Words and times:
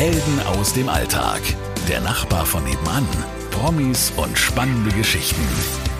Helden 0.00 0.40
aus 0.46 0.72
dem 0.72 0.88
Alltag. 0.88 1.42
Der 1.86 2.00
Nachbar 2.00 2.46
von 2.46 2.64
nebenan. 2.64 3.06
Promis 3.50 4.10
und 4.16 4.38
spannende 4.38 4.90
Geschichten. 4.92 5.46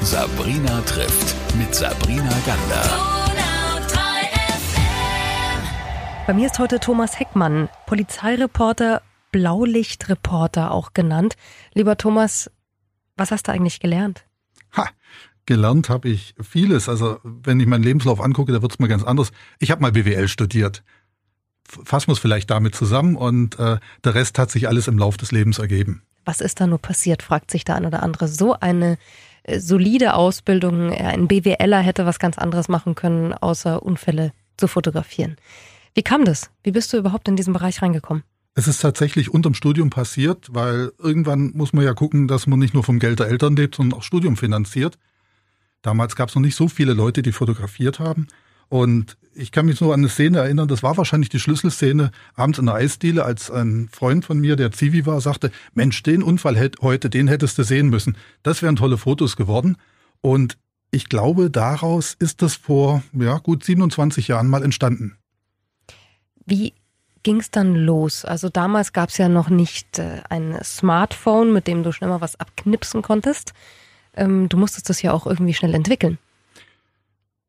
Sabrina 0.00 0.80
trifft 0.86 1.36
mit 1.58 1.74
Sabrina 1.74 2.34
Gander. 2.46 2.82
Bei 6.26 6.32
mir 6.32 6.46
ist 6.46 6.58
heute 6.58 6.80
Thomas 6.80 7.20
Heckmann, 7.20 7.68
Polizeireporter, 7.86 9.02
Blaulichtreporter 9.32 10.70
auch 10.70 10.94
genannt. 10.94 11.36
Lieber 11.74 11.98
Thomas, 11.98 12.50
was 13.18 13.30
hast 13.30 13.48
du 13.48 13.52
eigentlich 13.52 13.80
gelernt? 13.80 14.24
Ha, 14.78 14.88
gelernt 15.44 15.90
habe 15.90 16.08
ich 16.08 16.34
vieles. 16.40 16.88
Also 16.88 17.18
wenn 17.22 17.60
ich 17.60 17.66
meinen 17.66 17.84
Lebenslauf 17.84 18.22
angucke, 18.22 18.52
da 18.52 18.62
wird 18.62 18.72
es 18.72 18.78
mal 18.78 18.88
ganz 18.88 19.04
anders. 19.04 19.30
Ich 19.58 19.70
habe 19.70 19.82
mal 19.82 19.92
BWL 19.92 20.26
studiert. 20.28 20.84
Fassen 21.84 22.08
wir 22.08 22.12
es 22.12 22.18
vielleicht 22.18 22.50
damit 22.50 22.74
zusammen 22.74 23.16
und 23.16 23.58
äh, 23.58 23.78
der 24.04 24.14
Rest 24.14 24.38
hat 24.38 24.50
sich 24.50 24.68
alles 24.68 24.88
im 24.88 24.98
Lauf 24.98 25.16
des 25.16 25.32
Lebens 25.32 25.58
ergeben. 25.58 26.02
Was 26.24 26.40
ist 26.40 26.60
da 26.60 26.66
nur 26.66 26.78
passiert, 26.78 27.22
fragt 27.22 27.50
sich 27.50 27.64
der 27.64 27.76
ein 27.76 27.86
oder 27.86 28.02
andere. 28.02 28.28
So 28.28 28.54
eine 28.54 28.98
äh, 29.44 29.58
solide 29.58 30.14
Ausbildung, 30.14 30.92
ein 30.92 31.28
BWLer 31.28 31.80
hätte 31.80 32.06
was 32.06 32.18
ganz 32.18 32.38
anderes 32.38 32.68
machen 32.68 32.94
können, 32.94 33.32
außer 33.32 33.82
Unfälle 33.82 34.32
zu 34.56 34.68
fotografieren. 34.68 35.36
Wie 35.94 36.02
kam 36.02 36.24
das? 36.24 36.50
Wie 36.62 36.70
bist 36.70 36.92
du 36.92 36.98
überhaupt 36.98 37.28
in 37.28 37.36
diesen 37.36 37.52
Bereich 37.52 37.82
reingekommen? 37.82 38.22
Es 38.54 38.68
ist 38.68 38.80
tatsächlich 38.80 39.32
unterm 39.32 39.54
Studium 39.54 39.90
passiert, 39.90 40.48
weil 40.50 40.92
irgendwann 40.98 41.52
muss 41.54 41.72
man 41.72 41.84
ja 41.84 41.94
gucken, 41.94 42.28
dass 42.28 42.46
man 42.46 42.58
nicht 42.58 42.74
nur 42.74 42.84
vom 42.84 42.98
Geld 42.98 43.20
der 43.20 43.28
Eltern 43.28 43.56
lebt, 43.56 43.76
sondern 43.76 43.98
auch 43.98 44.02
Studium 44.02 44.36
finanziert. 44.36 44.98
Damals 45.82 46.14
gab 46.16 46.28
es 46.28 46.34
noch 46.34 46.42
nicht 46.42 46.56
so 46.56 46.68
viele 46.68 46.92
Leute, 46.92 47.22
die 47.22 47.32
fotografiert 47.32 48.00
haben. 48.00 48.26
Und 48.70 49.18
ich 49.34 49.52
kann 49.52 49.66
mich 49.66 49.80
nur 49.80 49.92
an 49.92 50.00
eine 50.00 50.08
Szene 50.08 50.38
erinnern, 50.38 50.68
das 50.68 50.82
war 50.82 50.96
wahrscheinlich 50.96 51.28
die 51.28 51.40
Schlüsselszene 51.40 52.12
abends 52.34 52.58
in 52.58 52.66
der 52.66 52.76
Eisdiele, 52.76 53.24
als 53.24 53.50
ein 53.50 53.88
Freund 53.92 54.24
von 54.24 54.38
mir, 54.38 54.56
der 54.56 54.70
Zivi 54.72 55.04
war, 55.06 55.20
sagte, 55.20 55.50
Mensch, 55.74 56.02
den 56.02 56.22
Unfall 56.22 56.70
heute, 56.80 57.10
den 57.10 57.28
hättest 57.28 57.58
du 57.58 57.64
sehen 57.64 57.88
müssen. 57.90 58.16
Das 58.42 58.62
wären 58.62 58.76
tolle 58.76 58.96
Fotos 58.96 59.36
geworden. 59.36 59.76
Und 60.20 60.56
ich 60.92 61.08
glaube, 61.08 61.50
daraus 61.50 62.14
ist 62.14 62.42
das 62.42 62.54
vor 62.54 63.02
ja, 63.12 63.38
gut 63.38 63.64
27 63.64 64.28
Jahren 64.28 64.48
mal 64.48 64.62
entstanden. 64.62 65.16
Wie 66.46 66.72
ging 67.22 67.40
es 67.40 67.50
dann 67.50 67.74
los? 67.74 68.24
Also 68.24 68.48
damals 68.48 68.92
gab 68.92 69.10
es 69.10 69.18
ja 69.18 69.28
noch 69.28 69.50
nicht 69.50 69.98
äh, 69.98 70.22
ein 70.28 70.58
Smartphone, 70.62 71.52
mit 71.52 71.66
dem 71.66 71.82
du 71.82 71.92
schnell 71.92 72.10
mal 72.10 72.20
was 72.20 72.38
abknipsen 72.38 73.02
konntest. 73.02 73.52
Ähm, 74.14 74.48
du 74.48 74.56
musstest 74.56 74.88
das 74.88 75.02
ja 75.02 75.12
auch 75.12 75.26
irgendwie 75.26 75.54
schnell 75.54 75.74
entwickeln. 75.74 76.18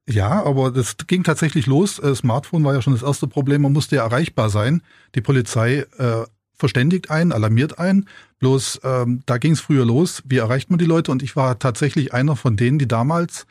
Ja, 0.08 0.44
aber 0.44 0.72
das 0.72 0.98
ging 1.08 1.24
tatsächlich 1.24 1.68
los. 1.68 2.00
Äh, 2.00 2.16
Smartphone 2.16 2.64
war 2.64 2.74
ja 2.74 2.82
schon 2.82 2.94
das 2.94 3.04
erste 3.04 3.28
Problem. 3.28 3.62
Man 3.62 3.74
musste 3.74 3.98
ja 3.98 4.04
erreichbar 4.04 4.50
sein. 4.50 4.82
Die 5.16 5.22
Polizei 5.22 5.86
äh, 5.98 6.26
verständigt 6.54 7.10
einen, 7.10 7.32
alarmiert 7.32 7.80
einen. 7.80 8.08
Bloß 8.40 8.82
ähm, 8.84 9.22
da 9.26 9.38
ging 9.38 9.54
es 9.54 9.62
früher 9.62 9.86
los. 9.86 10.24
Wie 10.26 10.38
erreicht 10.38 10.70
man 10.70 10.80
die 10.80 10.86
Leute? 10.86 11.12
Und 11.12 11.24
ich 11.24 11.36
war 11.36 11.60
tatsächlich 11.60 12.14
einer 12.14 12.36
von 12.36 12.58
denen, 12.58 12.80
die 12.80 12.88
damals 12.88 13.46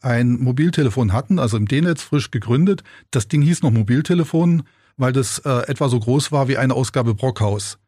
ein 0.00 0.40
Mobiltelefon 0.40 1.12
hatten, 1.12 1.38
also 1.38 1.56
im 1.56 1.68
D-Netz 1.68 2.02
frisch 2.02 2.32
gegründet. 2.32 2.82
Das 3.12 3.28
Ding 3.28 3.40
hieß 3.42 3.62
noch 3.62 3.70
Mobiltelefon 3.70 4.64
weil 4.96 5.12
das 5.12 5.38
äh, 5.40 5.68
etwa 5.68 5.88
so 5.88 5.98
groß 5.98 6.32
war 6.32 6.48
wie 6.48 6.56
eine 6.56 6.74
Ausgabe 6.74 7.14
Brockhaus. 7.14 7.78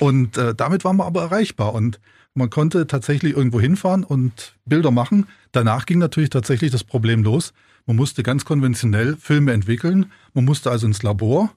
Und 0.00 0.36
äh, 0.36 0.54
damit 0.54 0.84
waren 0.84 0.96
wir 0.96 1.06
aber 1.06 1.22
erreichbar 1.22 1.74
und 1.74 2.00
man 2.34 2.50
konnte 2.50 2.86
tatsächlich 2.86 3.36
irgendwo 3.36 3.60
hinfahren 3.60 4.04
und 4.04 4.54
Bilder 4.64 4.90
machen. 4.90 5.26
Danach 5.52 5.86
ging 5.86 5.98
natürlich 5.98 6.30
tatsächlich 6.30 6.70
das 6.70 6.84
Problem 6.84 7.24
los. 7.24 7.52
Man 7.86 7.96
musste 7.96 8.22
ganz 8.22 8.44
konventionell 8.44 9.16
Filme 9.16 9.52
entwickeln. 9.52 10.12
Man 10.34 10.44
musste 10.44 10.70
also 10.70 10.86
ins 10.86 11.02
Labor. 11.02 11.50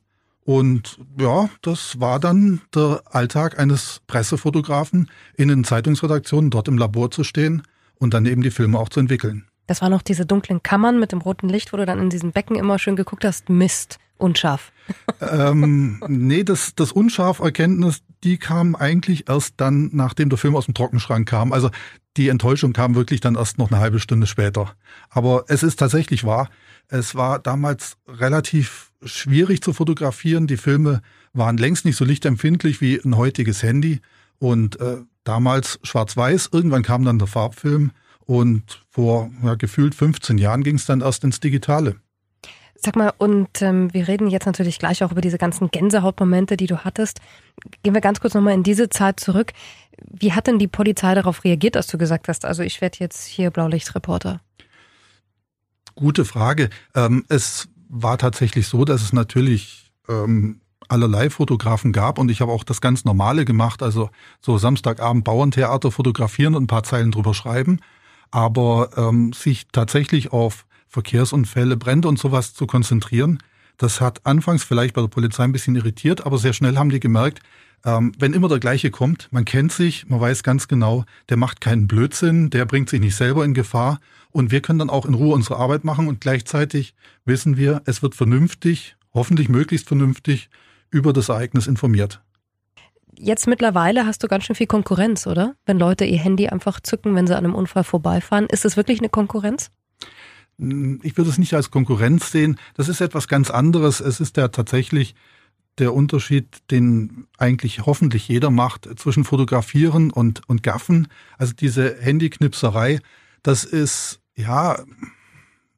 Und 0.44 0.98
ja, 1.20 1.50
das 1.62 2.00
war 2.00 2.20
dann 2.20 2.62
der 2.74 3.04
Alltag 3.06 3.60
eines 3.60 4.02
Pressefotografen, 4.08 5.12
in 5.36 5.50
den 5.50 5.64
Zeitungsredaktionen 5.64 6.50
dort 6.50 6.68
im 6.68 6.78
Labor 6.78 7.12
zu 7.12 7.24
stehen 7.24 7.62
und 8.00 8.14
dann 8.14 8.26
eben 8.26 8.42
die 8.42 8.50
Filme 8.50 8.80
auch 8.80 8.90
zu 8.90 9.00
entwickeln. 9.00 9.46
Das 9.68 9.82
waren 9.82 9.92
noch 9.92 10.02
diese 10.02 10.26
dunklen 10.26 10.64
Kammern 10.64 11.00
mit 11.00 11.12
dem 11.12 11.22
roten 11.22 11.48
Licht, 11.48 11.72
wo 11.72 11.78
du 11.78 11.86
dann 11.86 12.00
in 12.00 12.10
diesen 12.10 12.32
Becken 12.32 12.56
immer 12.56 12.80
schön 12.80 12.96
geguckt 12.96 13.24
hast. 13.24 13.50
Mist, 13.50 14.00
unscharf. 14.18 14.72
ähm, 15.22 16.02
nee, 16.08 16.44
das, 16.44 16.74
das 16.76 16.92
Unscharf-Erkenntnis, 16.92 18.02
die 18.24 18.38
kam 18.38 18.76
eigentlich 18.76 19.30
erst 19.30 19.56
dann, 19.58 19.90
nachdem 19.94 20.30
der 20.30 20.38
Film 20.38 20.56
aus 20.56 20.66
dem 20.66 20.74
Trockenschrank 20.74 21.28
kam. 21.28 21.54
Also 21.54 21.70
die 22.18 22.30
Enttäuschung 22.30 22.74
kam 22.74 22.96
wirklich 22.96 23.20
dann 23.22 23.36
erst 23.36 23.58
noch 23.58 23.72
eine 23.72 23.80
halbe 23.80 24.00
Stunde 24.00 24.28
später. 24.28 24.76
Aber 25.10 25.46
es 25.48 25.64
ist 25.64 25.80
tatsächlich 25.80 26.24
wahr. 26.24 26.50
Es 26.88 27.16
war 27.16 27.40
damals 27.40 27.98
relativ 28.08 28.92
schwierig 29.04 29.62
zu 29.62 29.74
fotografieren. 29.74 30.48
Die 30.48 30.58
Filme 30.58 31.02
waren 31.34 31.58
längst 31.58 31.86
nicht 31.86 31.96
so 31.96 32.06
lichtempfindlich 32.06 32.82
wie 32.82 33.00
ein 33.04 33.18
heutiges 33.18 33.64
Handy. 33.64 34.02
Und 34.38 34.80
äh, 34.80 34.98
damals 35.24 35.80
schwarz-weiß. 35.84 36.50
Irgendwann 36.52 36.84
kam 36.84 37.06
dann 37.06 37.20
der 37.20 37.28
Farbfilm. 37.28 37.92
Und 38.20 38.86
vor 38.90 39.32
ja, 39.44 39.56
gefühlt 39.56 39.96
15 39.96 40.38
Jahren 40.38 40.64
ging 40.64 40.76
es 40.76 40.86
dann 40.86 41.02
erst 41.02 41.24
ins 41.24 41.40
Digitale. 41.40 41.98
Sag 42.84 42.96
mal, 42.96 43.14
und 43.20 43.62
ähm, 43.62 43.94
wir 43.94 44.08
reden 44.08 44.28
jetzt 44.28 44.48
natürlich 44.48 44.80
gleich 44.80 45.04
auch 45.04 45.12
über 45.12 45.22
diese 45.22 45.38
ganzen 45.38 45.70
Gänsehautmomente, 45.70 46.58
die 46.58 46.66
du 46.66 46.84
hattest. 46.84 47.22
Gehen 47.84 47.94
wir 47.94 48.02
ganz 48.02 48.20
kurz 48.20 48.34
nochmal 48.34 48.56
in 48.56 48.64
diese 48.64 48.90
Zeit 48.90 49.20
zurück. 49.20 49.54
Wie 50.10 50.34
hat 50.34 50.48
denn 50.48 50.58
die 50.58 50.68
Polizei 50.68 51.14
darauf 51.14 51.44
reagiert, 51.44 51.76
dass 51.76 51.86
du 51.86 52.00
gesagt 52.00 52.28
hast, 52.28 52.44
also 52.44 52.64
ich 52.64 52.82
werde 52.82 52.98
jetzt 53.00 53.28
hier 53.28 53.52
Blaulichtreporter? 53.52 54.42
Gute 55.94 56.26
Frage. 56.26 56.70
Ähm, 56.96 57.24
es 57.30 57.70
war 57.88 58.18
tatsächlich 58.18 58.68
so, 58.68 58.84
dass 58.84 59.04
es 59.04 59.14
natürlich 59.14 59.92
ähm, 60.10 60.62
allerlei 60.88 61.30
Fotografen 61.30 61.92
gab 61.92 62.18
und 62.18 62.32
ich 62.32 62.42
habe 62.42 62.52
auch 62.52 62.64
das 62.64 62.82
ganz 62.82 63.06
Normale 63.06 63.46
gemacht, 63.46 63.84
also 63.84 64.10
so 64.40 64.58
Samstagabend 64.58 65.24
Bauerntheater 65.24 65.92
fotografieren 65.92 66.56
und 66.56 66.64
ein 66.64 66.68
paar 66.68 66.84
Zeilen 66.84 67.12
drüber 67.12 67.36
schreiben 67.36 67.80
aber 68.32 68.90
ähm, 68.96 69.34
sich 69.34 69.68
tatsächlich 69.72 70.32
auf 70.32 70.66
Verkehrsunfälle, 70.92 71.78
Brände 71.78 72.08
und 72.08 72.20
sowas 72.20 72.54
zu 72.54 72.68
konzentrieren, 72.68 73.40
das 73.78 74.00
hat 74.00 74.26
anfangs 74.26 74.64
vielleicht 74.64 74.94
bei 74.94 75.02
der 75.02 75.08
Polizei 75.08 75.44
ein 75.44 75.54
bisschen 75.54 75.76
irritiert, 75.76 76.26
aber 76.26 76.38
sehr 76.38 76.54
schnell 76.54 76.78
haben 76.78 76.90
die 76.92 77.00
gemerkt, 77.00 77.40
ähm, 77.84 78.12
wenn 78.20 78.34
immer 78.34 78.48
der 78.48 78.60
gleiche 78.60 78.92
kommt, 78.92 79.28
man 79.32 79.46
kennt 79.46 79.72
sich, 79.72 80.08
man 80.08 80.20
weiß 80.20 80.44
ganz 80.44 80.68
genau, 80.68 81.06
der 81.30 81.38
macht 81.38 81.62
keinen 81.62 81.88
Blödsinn, 81.88 82.52
der 82.52 82.66
bringt 82.66 82.90
sich 82.90 83.00
nicht 83.00 83.16
selber 83.16 83.44
in 83.44 83.56
Gefahr 83.56 84.00
und 84.30 84.52
wir 84.52 84.62
können 84.62 84.78
dann 84.78 84.92
auch 84.92 85.06
in 85.06 85.16
Ruhe 85.16 85.34
unsere 85.34 85.58
Arbeit 85.58 85.84
machen 85.84 86.08
und 86.08 86.22
gleichzeitig 86.22 86.94
wissen 87.26 87.58
wir, 87.58 87.82
es 87.86 88.04
wird 88.04 88.14
vernünftig, 88.14 88.98
hoffentlich 89.14 89.50
möglichst 89.50 89.88
vernünftig 89.88 90.50
über 90.92 91.14
das 91.14 91.30
Ereignis 91.30 91.66
informiert 91.66 92.22
jetzt 93.22 93.48
mittlerweile 93.48 94.06
hast 94.06 94.24
du 94.24 94.28
ganz 94.28 94.46
schön 94.46 94.56
viel 94.56 94.68
Konkurrenz, 94.68 95.28
oder? 95.28 95.56
Wenn 95.66 95.78
Leute 95.78 96.06
ihr 96.06 96.18
Handy 96.18 96.48
einfach 96.48 96.80
zücken, 96.80 97.16
wenn 97.16 97.28
sie 97.28 97.38
an 97.38 97.46
einem 97.46 97.56
Unfall 97.56 97.84
vorbeifahren. 97.84 98.48
Ist 98.48 98.66
das 98.66 98.78
wirklich 98.78 99.00
eine 99.00 99.10
Konkurrenz? 99.10 99.70
Hm, 100.62 101.00
ich 101.04 101.18
würde 101.18 101.30
es 101.30 101.38
nicht 101.38 101.54
als 101.54 101.72
Konkurrenz 101.72 102.32
sehen. 102.32 102.58
Das 102.76 102.88
ist 102.88 103.02
etwas 103.02 103.28
ganz 103.28 103.50
anderes. 103.50 104.00
Es 104.00 104.22
ist 104.22 104.38
ja 104.38 104.48
tatsächlich 104.48 105.16
der 105.78 105.94
Unterschied, 105.94 106.60
den 106.70 107.28
eigentlich 107.38 107.86
hoffentlich 107.86 108.28
jeder 108.28 108.52
macht 108.52 108.88
zwischen 109.00 109.24
Fotografieren 109.24 110.12
und, 110.12 110.48
und 110.48 110.64
Gaffen. 110.64 111.08
Also 111.38 111.54
diese 111.54 111.98
Handyknipserei, 112.00 113.00
das 113.42 113.64
ist, 113.64 114.20
ja, 114.36 114.84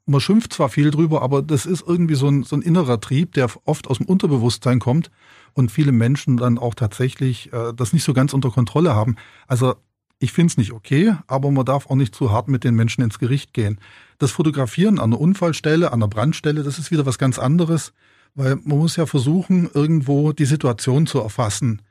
man 0.05 0.19
schimpft 0.19 0.51
zwar 0.51 0.67
viel 0.67 0.91
drüber, 0.91 1.21
aber 1.21 1.41
das 1.41 1.65
ist 1.65 1.83
irgendwie 1.87 2.15
so 2.15 2.27
ein, 2.27 2.43
so 2.43 2.57
ein 2.57 2.61
innerer 2.61 2.99
Trieb, 2.99 3.33
der 3.33 3.49
oft 3.63 3.87
aus 3.87 3.99
dem 3.99 4.07
Unterbewusstsein 4.07 4.79
kommt 4.79 5.09
und 5.53 5.71
viele 5.71 5.93
Menschen 5.93 6.35
dann 6.35 6.57
auch 6.57 6.73
tatsächlich 6.73 7.53
äh, 7.53 7.71
das 7.73 7.93
nicht 7.93 8.03
so 8.03 8.13
ganz 8.13 8.33
unter 8.33 8.49
Kontrolle 8.49 8.95
haben. 8.95 9.15
Also 9.47 9.75
ich 10.23 10.31
finde 10.31 10.51
es 10.51 10.57
nicht 10.57 10.71
okay, 10.71 11.17
aber 11.27 11.51
man 11.51 11.65
darf 11.65 11.87
auch 11.87 11.97
nicht 11.97 12.15
zu 12.15 12.31
hart 12.31 12.47
mit 12.47 12.63
den 12.63 12.75
Menschen 12.75 13.03
ins 13.03 13.19
Gericht 13.19 13.53
gehen. 13.53 13.77
Das 14.19 14.31
Fotografieren 14.31 14.97
an 14.97 15.11
einer 15.11 15.19
Unfallstelle, 15.19 15.87
an 15.91 15.95
einer 15.95 16.07
Brandstelle, 16.07 16.63
das 16.63 16.79
ist 16.79 16.91
wieder 16.91 17.05
was 17.05 17.17
ganz 17.17 17.37
anderes, 17.37 17.91
weil 18.33 18.55
man 18.63 18.77
muss 18.77 18.95
ja 18.95 19.05
versuchen, 19.05 19.69
irgendwo 19.73 20.31
die 20.31 20.45
Situation 20.45 21.07
zu 21.07 21.19
erfassen. 21.19 21.81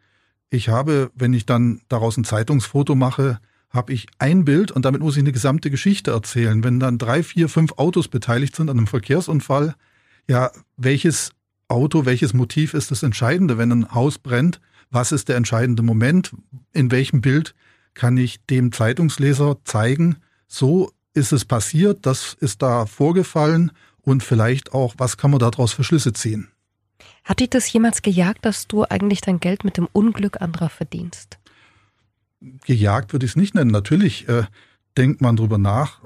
Ich 0.48 0.70
habe, 0.70 1.10
wenn 1.14 1.34
ich 1.34 1.44
dann 1.44 1.82
daraus 1.90 2.16
ein 2.16 2.24
Zeitungsfoto 2.24 2.94
mache, 2.94 3.38
habe 3.68 3.92
ich 3.92 4.06
ein 4.18 4.46
Bild 4.46 4.70
und 4.70 4.86
damit 4.86 5.02
muss 5.02 5.16
ich 5.16 5.22
eine 5.22 5.32
gesamte 5.32 5.70
Geschichte 5.70 6.12
erzählen. 6.12 6.64
Wenn 6.64 6.80
dann 6.80 6.96
drei, 6.96 7.22
vier, 7.22 7.50
fünf 7.50 7.72
Autos 7.76 8.08
beteiligt 8.08 8.56
sind 8.56 8.70
an 8.70 8.78
einem 8.78 8.86
Verkehrsunfall, 8.86 9.74
ja, 10.26 10.50
welches 10.78 11.32
Auto, 11.68 12.06
welches 12.06 12.32
Motiv 12.32 12.72
ist 12.72 12.92
das 12.92 13.02
Entscheidende, 13.02 13.58
wenn 13.58 13.72
ein 13.72 13.94
Haus 13.94 14.18
brennt? 14.18 14.58
Was 14.90 15.12
ist 15.12 15.28
der 15.28 15.36
entscheidende 15.36 15.82
Moment? 15.82 16.34
In 16.72 16.90
welchem 16.90 17.20
Bild 17.20 17.54
kann 17.94 18.16
ich 18.16 18.44
dem 18.46 18.72
Zeitungsleser 18.72 19.58
zeigen, 19.64 20.16
so 20.46 20.90
ist 21.14 21.32
es 21.32 21.44
passiert, 21.44 22.06
das 22.06 22.34
ist 22.40 22.62
da 22.62 22.86
vorgefallen 22.86 23.72
und 24.02 24.22
vielleicht 24.22 24.72
auch, 24.72 24.94
was 24.98 25.16
kann 25.16 25.30
man 25.30 25.40
daraus 25.40 25.72
für 25.72 25.84
Schlüsse 25.84 26.12
ziehen? 26.12 26.48
Hat 27.24 27.40
dich 27.40 27.50
das 27.50 27.72
jemals 27.72 28.02
gejagt, 28.02 28.44
dass 28.44 28.66
du 28.66 28.84
eigentlich 28.84 29.20
dein 29.20 29.40
Geld 29.40 29.64
mit 29.64 29.76
dem 29.76 29.88
Unglück 29.92 30.40
anderer 30.40 30.68
verdienst? 30.68 31.38
Gejagt 32.66 33.12
würde 33.12 33.26
ich 33.26 33.32
es 33.32 33.36
nicht 33.36 33.54
nennen. 33.54 33.70
Natürlich 33.70 34.28
äh, 34.28 34.44
denkt 34.96 35.20
man 35.20 35.36
drüber 35.36 35.58
nach. 35.58 36.00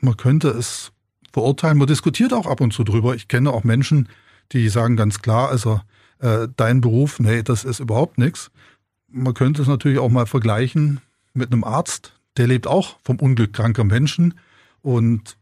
Man 0.00 0.16
könnte 0.16 0.48
es 0.48 0.92
verurteilen. 1.32 1.78
Man 1.78 1.86
diskutiert 1.86 2.32
auch 2.32 2.46
ab 2.46 2.60
und 2.60 2.72
zu 2.72 2.82
drüber. 2.82 3.14
Ich 3.14 3.28
kenne 3.28 3.52
auch 3.52 3.62
Menschen, 3.62 4.08
die 4.52 4.68
sagen 4.68 4.96
ganz 4.96 5.22
klar, 5.22 5.48
also 5.48 5.80
äh, 6.18 6.48
dein 6.56 6.80
Beruf, 6.80 7.20
nee, 7.20 7.42
das 7.42 7.64
ist 7.64 7.78
überhaupt 7.78 8.18
nichts. 8.18 8.50
Man 9.08 9.34
könnte 9.34 9.62
es 9.62 9.68
natürlich 9.68 9.98
auch 9.98 10.10
mal 10.10 10.26
vergleichen 10.26 11.00
mit 11.36 11.52
einem 11.52 11.64
Arzt, 11.64 12.18
der 12.36 12.46
lebt 12.46 12.66
auch 12.66 12.98
vom 13.02 13.16
Unglück 13.16 13.52
kranker 13.52 13.84
Menschen 13.84 14.34
und 14.82 15.36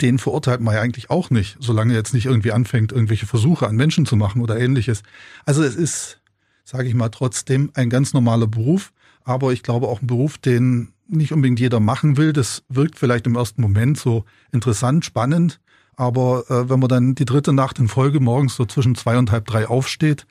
den 0.00 0.18
verurteilt 0.18 0.60
man 0.60 0.74
ja 0.74 0.80
eigentlich 0.80 1.10
auch 1.10 1.30
nicht, 1.30 1.56
solange 1.60 1.92
er 1.92 1.98
jetzt 1.98 2.14
nicht 2.14 2.26
irgendwie 2.26 2.52
anfängt, 2.52 2.92
irgendwelche 2.92 3.26
Versuche 3.26 3.68
an 3.68 3.76
Menschen 3.76 4.06
zu 4.06 4.16
machen 4.16 4.40
oder 4.40 4.58
ähnliches. 4.58 5.02
Also 5.44 5.62
es 5.62 5.76
ist, 5.76 6.20
sage 6.64 6.88
ich 6.88 6.94
mal, 6.94 7.10
trotzdem 7.10 7.70
ein 7.74 7.90
ganz 7.90 8.12
normaler 8.14 8.46
Beruf, 8.46 8.92
aber 9.24 9.52
ich 9.52 9.62
glaube 9.62 9.88
auch 9.88 10.00
ein 10.00 10.06
Beruf, 10.06 10.38
den 10.38 10.92
nicht 11.06 11.32
unbedingt 11.32 11.60
jeder 11.60 11.80
machen 11.80 12.16
will. 12.16 12.32
Das 12.32 12.62
wirkt 12.68 12.98
vielleicht 12.98 13.26
im 13.26 13.36
ersten 13.36 13.60
Moment 13.60 13.98
so 13.98 14.24
interessant, 14.52 15.04
spannend, 15.04 15.60
aber 15.96 16.44
äh, 16.48 16.70
wenn 16.70 16.80
man 16.80 16.88
dann 16.88 17.14
die 17.14 17.24
dritte 17.24 17.52
Nacht 17.52 17.78
in 17.78 17.88
Folge 17.88 18.20
morgens 18.20 18.56
so 18.56 18.64
zwischen 18.64 18.94
zwei 18.94 19.18
und 19.18 19.30
halb 19.30 19.46
drei 19.46 19.68
aufsteht, 19.68 20.26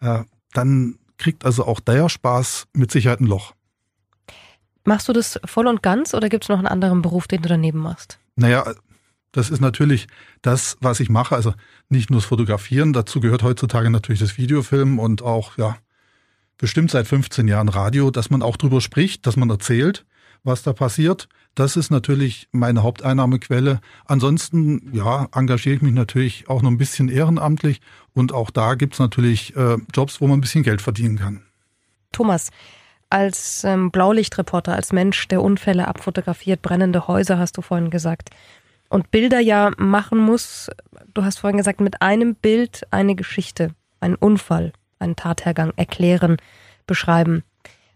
äh, 0.00 0.20
dann 0.54 0.98
kriegt 1.18 1.44
also 1.44 1.66
auch 1.66 1.80
der 1.80 2.08
Spaß 2.08 2.68
mit 2.72 2.90
Sicherheit 2.90 3.20
ein 3.20 3.26
Loch. 3.26 3.54
Machst 4.84 5.08
du 5.08 5.12
das 5.12 5.38
voll 5.44 5.66
und 5.66 5.82
ganz 5.82 6.14
oder 6.14 6.28
gibt 6.28 6.44
es 6.44 6.48
noch 6.48 6.58
einen 6.58 6.66
anderen 6.66 7.02
Beruf, 7.02 7.28
den 7.28 7.42
du 7.42 7.48
daneben 7.48 7.78
machst? 7.78 8.18
Naja, 8.36 8.64
das 9.32 9.50
ist 9.50 9.60
natürlich 9.60 10.08
das, 10.42 10.76
was 10.80 11.00
ich 11.00 11.08
mache. 11.08 11.34
Also 11.34 11.54
nicht 11.88 12.10
nur 12.10 12.20
das 12.20 12.26
Fotografieren, 12.26 12.92
dazu 12.92 13.20
gehört 13.20 13.42
heutzutage 13.42 13.90
natürlich 13.90 14.20
das 14.20 14.36
Videofilmen 14.38 14.98
und 14.98 15.22
auch, 15.22 15.56
ja, 15.56 15.76
bestimmt 16.58 16.90
seit 16.90 17.06
15 17.06 17.48
Jahren 17.48 17.68
Radio, 17.68 18.10
dass 18.10 18.30
man 18.30 18.42
auch 18.42 18.56
drüber 18.56 18.80
spricht, 18.80 19.26
dass 19.26 19.36
man 19.36 19.50
erzählt, 19.50 20.04
was 20.44 20.62
da 20.62 20.72
passiert. 20.72 21.28
Das 21.54 21.76
ist 21.76 21.90
natürlich 21.90 22.48
meine 22.52 22.82
Haupteinnahmequelle. 22.82 23.80
Ansonsten, 24.04 24.90
ja, 24.92 25.28
engagiere 25.34 25.76
ich 25.76 25.82
mich 25.82 25.92
natürlich 25.92 26.48
auch 26.48 26.62
noch 26.62 26.70
ein 26.70 26.78
bisschen 26.78 27.08
ehrenamtlich 27.08 27.80
und 28.14 28.32
auch 28.32 28.50
da 28.50 28.74
gibt's 28.74 28.98
natürlich 28.98 29.56
äh, 29.56 29.76
Jobs, 29.94 30.20
wo 30.20 30.26
man 30.26 30.38
ein 30.38 30.40
bisschen 30.40 30.62
Geld 30.62 30.82
verdienen 30.82 31.18
kann. 31.18 31.42
Thomas, 32.12 32.50
als 33.12 33.62
ähm, 33.64 33.90
Blaulichtreporter, 33.90 34.74
als 34.74 34.92
Mensch, 34.92 35.28
der 35.28 35.42
Unfälle 35.42 35.86
abfotografiert, 35.86 36.62
brennende 36.62 37.06
Häuser, 37.06 37.38
hast 37.38 37.56
du 37.58 37.62
vorhin 37.62 37.90
gesagt, 37.90 38.30
und 38.88 39.10
Bilder 39.10 39.40
ja 39.40 39.70
machen 39.78 40.18
muss, 40.18 40.70
du 41.14 41.24
hast 41.24 41.38
vorhin 41.38 41.56
gesagt, 41.56 41.80
mit 41.80 42.02
einem 42.02 42.34
Bild 42.34 42.82
eine 42.90 43.14
Geschichte, 43.14 43.74
einen 44.00 44.16
Unfall, 44.16 44.72
einen 44.98 45.16
Tathergang 45.16 45.72
erklären, 45.76 46.36
beschreiben. 46.86 47.42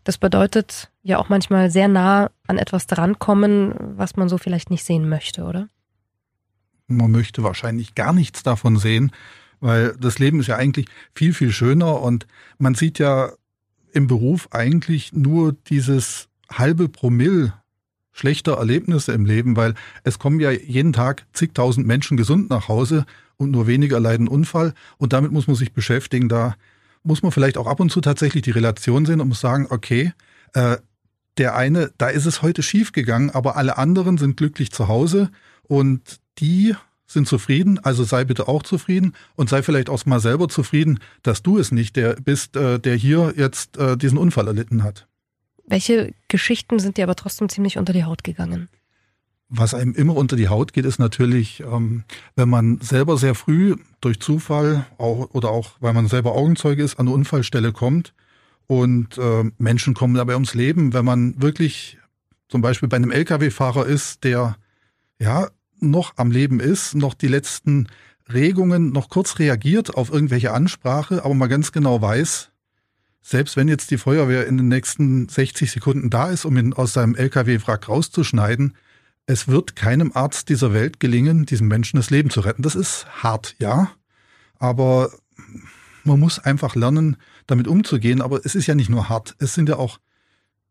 Das 0.04 0.18
bedeutet 0.18 0.90
ja 1.02 1.19
auch 1.19 1.28
manchmal 1.28 1.70
sehr 1.70 1.88
nah 1.88 2.30
an 2.46 2.58
etwas 2.58 2.86
drankommen, 2.86 3.74
was 3.96 4.16
man 4.16 4.28
so 4.28 4.38
vielleicht 4.38 4.70
nicht 4.70 4.84
sehen 4.84 5.08
möchte, 5.08 5.44
oder? 5.44 5.69
Man 6.86 7.10
möchte 7.10 7.42
wahrscheinlich 7.42 7.94
gar 7.94 8.12
nichts 8.12 8.42
davon 8.42 8.76
sehen, 8.76 9.12
weil 9.60 9.96
das 9.98 10.19
Leben 10.19 10.40
ist 10.40 10.46
ja 10.46 10.56
eigentlich 10.56 10.86
viel, 11.14 11.34
viel 11.34 11.52
schöner 11.52 12.00
und 12.00 12.26
man 12.58 12.74
sieht 12.74 12.98
ja 12.98 13.32
im 13.96 14.08
Beruf 14.08 14.48
eigentlich 14.50 15.14
nur 15.14 15.54
dieses 15.54 16.28
halbe 16.52 16.88
Promille 16.88 17.54
schlechter 18.12 18.58
Erlebnisse 18.58 19.12
im 19.12 19.25
Leben, 19.25 19.56
weil 19.56 19.75
es 20.04 20.19
kommen 20.19 20.38
ja 20.38 20.50
jeden 20.50 20.93
Tag 20.93 21.26
zigtausend 21.32 21.87
Menschen 21.87 22.19
gesund 22.19 22.50
nach 22.50 22.69
Hause 22.69 23.06
und 23.38 23.50
nur 23.50 23.66
weniger 23.66 23.98
leiden 23.98 24.28
Unfall 24.28 24.75
und 24.98 25.14
damit 25.14 25.32
muss 25.32 25.46
man 25.46 25.56
sich 25.56 25.72
beschäftigen. 25.72 26.28
Da 26.28 26.56
muss 27.04 27.22
man 27.22 27.32
vielleicht 27.32 27.56
auch 27.56 27.66
ab 27.66 27.81
und 27.81 27.90
zu 27.90 28.02
tatsächlich 28.02 28.43
die 28.43 28.50
Relation 28.50 29.06
sehen 29.06 29.22
und 29.22 29.28
muss 29.28 29.40
sagen, 29.40 29.66
okay, 29.70 30.12
äh, 30.52 30.76
der 31.38 31.56
eine, 31.56 31.90
da 31.96 32.08
ist 32.08 32.26
es 32.26 32.43
heute 32.43 32.62
schief 32.62 32.93
gegangen, 32.93 33.31
aber 33.31 33.56
alle 33.56 33.78
anderen 33.78 34.19
sind 34.19 34.37
glücklich 34.37 34.72
zu 34.72 34.88
Hause 34.88 35.31
und 35.62 36.20
die 36.38 36.75
sind 37.06 37.29
zufrieden, 37.29 37.79
also 37.79 38.05
sei 38.05 38.25
bitte 38.25 38.49
auch 38.49 38.62
zufrieden 38.62 39.14
und 39.37 39.49
sei 39.49 39.62
vielleicht 39.62 39.88
auch 39.88 40.05
mal 40.06 40.20
selber 40.20 40.49
zufrieden, 40.49 40.99
dass 41.23 41.43
du 41.43 41.58
es 41.58 41.73
nicht 41.73 41.97
der 41.97 42.14
bist, 42.14 42.56
äh, 42.56 42.79
der 42.79 42.97
hier 42.97 43.35
jetzt 43.37 43.76
äh, 43.76 43.97
diesen 43.97 44.19
Unfall 44.19 44.47
erlitten 44.49 44.82
hat. 44.82 45.06
Welche 45.67 46.12
Geschichten 46.29 46.79
sind 46.79 46.97
dir 46.97 47.05
aber 47.05 47.17
trotzdem 47.17 47.49
ziemlich 47.49 47.79
unter 47.79 47.93
die 47.93 48.05
Haut 48.05 48.25
gegangen? 48.25 48.69
Was 49.49 49.75
einem 49.75 49.94
immer 49.94 50.17
unter 50.17 50.35
die 50.35 50.49
Haut 50.49 50.73
geht, 50.73 50.85
ist 50.85 50.99
natürlich, 50.99 51.61
ähm, 51.61 52.03
wenn 52.35 52.49
man 52.49 52.81
selber 52.81 53.17
sehr 53.17 53.37
früh 53.37 53.76
durch 54.00 54.19
Zufall 54.19 54.87
auch, 54.99 55.31
oder 55.32 55.50
auch 55.50 55.76
weil 55.81 55.93
man 55.93 56.08
selber 56.08 56.32
Augenzeuge 56.32 56.82
ist, 56.82 56.99
an 56.99 57.06
eine 57.06 57.14
Unfallstelle 57.14 57.73
kommt 57.73 58.12
und 58.67 59.19
äh, 59.19 59.44
Menschen 59.58 59.94
kommen 59.94 60.14
dabei 60.14 60.35
ums 60.35 60.55
Leben. 60.55 60.93
Wenn 60.93 61.05
man 61.05 61.41
wirklich 61.41 61.99
zum 62.49 62.61
Beispiel 62.61 62.88
bei 62.88 62.97
einem 62.97 63.12
Lkw-Fahrer 63.12 63.87
ist, 63.87 64.25
der 64.25 64.56
ja 65.20 65.49
noch 65.81 66.14
am 66.17 66.31
Leben 66.31 66.61
ist, 66.61 66.94
noch 66.94 67.14
die 67.14 67.28
letzten 67.28 67.88
Regungen, 68.32 68.90
noch 68.90 69.08
kurz 69.08 69.38
reagiert 69.38 69.94
auf 69.94 70.11
irgendwelche 70.12 70.52
Ansprache, 70.52 71.25
aber 71.25 71.34
mal 71.34 71.49
ganz 71.49 71.73
genau 71.73 72.00
weiß, 72.02 72.50
selbst 73.23 73.56
wenn 73.56 73.69
jetzt 73.69 73.90
die 73.90 73.99
Feuerwehr 73.99 74.46
in 74.46 74.56
den 74.56 74.69
nächsten 74.69 75.28
60 75.28 75.70
Sekunden 75.70 76.11
da 76.11 76.31
ist, 76.31 76.44
um 76.44 76.56
ihn 76.56 76.73
aus 76.73 76.93
seinem 76.93 77.14
Lkw-Wrack 77.14 77.88
rauszuschneiden, 77.88 78.75
es 79.26 79.49
wird 79.49 79.75
keinem 79.75 80.12
Arzt 80.14 80.49
dieser 80.49 80.73
Welt 80.73 81.00
gelingen, 81.00 81.46
diesem 81.46 81.67
Menschen 81.67 81.96
das 81.96 82.11
Leben 82.11 82.31
zu 82.31 82.40
retten. 82.40 82.62
Das 82.62 82.76
ist 82.76 83.06
hart, 83.22 83.56
ja, 83.58 83.90
aber 84.58 85.11
man 86.05 86.20
muss 86.20 86.38
einfach 86.38 86.76
lernen, 86.76 87.17
damit 87.46 87.67
umzugehen. 87.67 88.22
Aber 88.22 88.44
es 88.44 88.55
ist 88.55 88.69
ja 88.69 88.76
nicht 88.76 88.88
nur 88.88 89.08
hart, 89.08 89.34
es 89.40 89.55
sind 89.55 89.69
ja 89.69 89.76
auch 89.76 89.99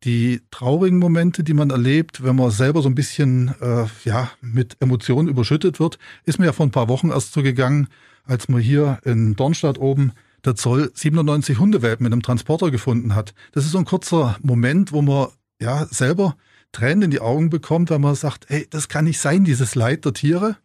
die 0.05 0.41
traurigen 0.51 0.99
Momente, 0.99 1.43
die 1.43 1.55
man 1.55 1.71
erlebt, 1.71 2.23
wenn 2.23 2.35
man 2.35 2.51
selber 2.51 2.83
so 2.83 2.89
ein 2.89 2.95
bisschen 2.95 3.55
äh, 3.59 3.85
ja 4.03 4.31
mit 4.39 4.77
Emotionen 4.79 5.27
überschüttet 5.27 5.79
wird, 5.79 5.97
ist 6.25 6.37
mir 6.37 6.45
ja 6.45 6.53
vor 6.53 6.65
ein 6.65 6.71
paar 6.71 6.87
Wochen 6.87 7.09
erst 7.09 7.33
so 7.33 7.41
gegangen, 7.41 7.87
als 8.23 8.47
man 8.47 8.61
hier 8.61 8.99
in 9.03 9.35
Dornstadt 9.35 9.79
oben 9.79 10.13
der 10.45 10.55
Zoll 10.55 10.91
97 10.93 11.57
Hundewelpen 11.59 12.03
mit 12.03 12.13
einem 12.13 12.21
Transporter 12.21 12.69
gefunden 12.69 13.15
hat. 13.15 13.33
Das 13.51 13.65
ist 13.65 13.71
so 13.71 13.79
ein 13.79 13.85
kurzer 13.85 14.37
Moment, 14.43 14.91
wo 14.91 15.01
man 15.01 15.29
ja 15.59 15.87
selber 15.87 16.37
Tränen 16.71 17.03
in 17.03 17.11
die 17.11 17.21
Augen 17.21 17.49
bekommt, 17.49 17.89
weil 17.89 17.99
man 17.99 18.13
sagt, 18.15 18.45
hey, 18.47 18.67
das 18.69 18.87
kann 18.87 19.05
nicht 19.05 19.19
sein, 19.19 19.43
dieses 19.43 19.73
Leid 19.73 20.05
der 20.05 20.13
Tiere 20.13 20.57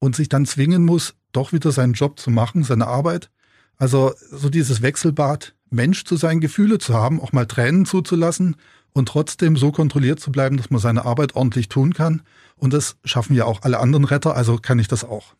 und 0.00 0.14
sich 0.14 0.28
dann 0.28 0.44
zwingen 0.44 0.84
muss, 0.84 1.14
doch 1.32 1.52
wieder 1.52 1.72
seinen 1.72 1.94
Job 1.94 2.20
zu 2.20 2.30
machen, 2.30 2.62
seine 2.62 2.86
Arbeit. 2.86 3.30
Also 3.78 4.12
so 4.30 4.50
dieses 4.50 4.82
Wechselbad 4.82 5.55
Mensch 5.70 6.04
zu 6.04 6.16
sein, 6.16 6.40
Gefühle 6.40 6.78
zu 6.78 6.94
haben, 6.94 7.20
auch 7.20 7.32
mal 7.32 7.46
Tränen 7.46 7.86
zuzulassen 7.86 8.56
und 8.92 9.08
trotzdem 9.08 9.56
so 9.56 9.72
kontrolliert 9.72 10.20
zu 10.20 10.32
bleiben, 10.32 10.56
dass 10.56 10.70
man 10.70 10.80
seine 10.80 11.04
Arbeit 11.04 11.36
ordentlich 11.36 11.68
tun 11.68 11.92
kann. 11.92 12.22
Und 12.56 12.72
das 12.72 12.96
schaffen 13.04 13.34
ja 13.34 13.44
auch 13.44 13.62
alle 13.62 13.78
anderen 13.78 14.04
Retter, 14.04 14.34
also 14.34 14.56
kann 14.56 14.78
ich 14.78 14.88
das 14.88 15.04
auch. 15.04 15.34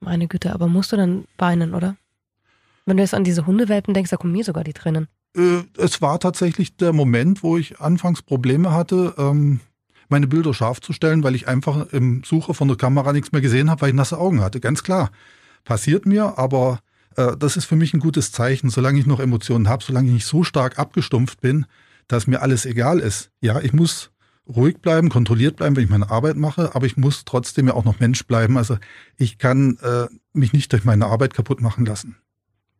Meine 0.00 0.28
Güte, 0.28 0.52
aber 0.52 0.68
musst 0.68 0.92
du 0.92 0.96
dann 0.96 1.24
weinen, 1.38 1.74
oder? 1.74 1.96
Wenn 2.86 2.96
du 2.96 3.02
jetzt 3.02 3.14
an 3.14 3.24
diese 3.24 3.46
Hundewelpen 3.46 3.94
denkst, 3.94 4.10
da 4.10 4.16
kommen 4.16 4.32
mir 4.32 4.44
sogar 4.44 4.64
die 4.64 4.72
Tränen. 4.72 5.08
Äh, 5.36 5.62
es 5.78 6.02
war 6.02 6.20
tatsächlich 6.20 6.76
der 6.76 6.92
Moment, 6.92 7.42
wo 7.42 7.56
ich 7.56 7.80
anfangs 7.80 8.22
Probleme 8.22 8.72
hatte, 8.72 9.14
ähm, 9.16 9.60
meine 10.08 10.26
Bilder 10.26 10.52
scharf 10.52 10.80
zu 10.80 10.92
stellen, 10.92 11.22
weil 11.22 11.34
ich 11.34 11.48
einfach 11.48 11.92
im 11.92 12.22
Sucher 12.24 12.54
von 12.54 12.68
der 12.68 12.76
Kamera 12.76 13.12
nichts 13.12 13.32
mehr 13.32 13.40
gesehen 13.40 13.70
habe, 13.70 13.82
weil 13.82 13.88
ich 13.90 13.94
nasse 13.94 14.18
Augen 14.18 14.42
hatte. 14.42 14.60
Ganz 14.60 14.82
klar. 14.82 15.10
Passiert 15.64 16.06
mir, 16.06 16.38
aber 16.38 16.80
äh, 17.16 17.36
das 17.36 17.56
ist 17.56 17.64
für 17.64 17.76
mich 17.76 17.94
ein 17.94 18.00
gutes 18.00 18.32
Zeichen, 18.32 18.70
solange 18.70 18.98
ich 18.98 19.06
noch 19.06 19.20
Emotionen 19.20 19.68
habe, 19.68 19.84
solange 19.84 20.08
ich 20.08 20.14
nicht 20.14 20.26
so 20.26 20.44
stark 20.44 20.78
abgestumpft 20.78 21.40
bin, 21.40 21.66
dass 22.08 22.26
mir 22.26 22.42
alles 22.42 22.66
egal 22.66 22.98
ist. 22.98 23.30
Ja, 23.40 23.60
ich 23.60 23.72
muss 23.72 24.10
ruhig 24.48 24.78
bleiben, 24.78 25.08
kontrolliert 25.08 25.56
bleiben, 25.56 25.76
wenn 25.76 25.84
ich 25.84 25.90
meine 25.90 26.10
Arbeit 26.10 26.36
mache, 26.36 26.74
aber 26.74 26.86
ich 26.86 26.96
muss 26.96 27.24
trotzdem 27.24 27.68
ja 27.68 27.74
auch 27.74 27.84
noch 27.84 28.00
Mensch 28.00 28.26
bleiben. 28.26 28.56
Also 28.58 28.78
ich 29.16 29.38
kann 29.38 29.78
äh, 29.82 30.06
mich 30.32 30.52
nicht 30.52 30.72
durch 30.72 30.84
meine 30.84 31.06
Arbeit 31.06 31.34
kaputt 31.34 31.60
machen 31.60 31.86
lassen. 31.86 32.16